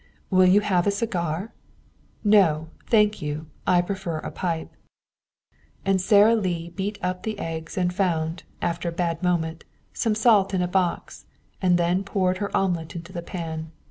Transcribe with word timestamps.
'Will 0.31 0.47
you 0.47 0.61
have 0.61 0.87
a 0.87 0.89
cigar?' 0.89 1.53
'No, 2.23 2.69
thank 2.87 3.21
you. 3.21 3.45
I 3.67 3.81
prefer 3.83 4.17
a 4.17 4.31
pipe.'" 4.31 4.75
And 5.85 6.01
Sara 6.01 6.33
Lee 6.35 6.71
beat 6.71 6.97
up 7.03 7.21
the 7.21 7.37
eggs 7.37 7.77
and 7.77 7.93
found, 7.93 8.41
after 8.63 8.89
a 8.89 8.99
bad 8.99 9.21
moment, 9.21 9.63
some 9.93 10.15
salt 10.15 10.55
in 10.55 10.61
a 10.63 10.67
box, 10.67 11.27
and 11.61 11.77
then 11.77 12.03
poured 12.03 12.39
her 12.39 12.57
omelet 12.57 12.95
into 12.95 13.13
the 13.13 13.21
pan. 13.21 13.71